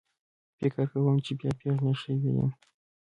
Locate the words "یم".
2.37-2.49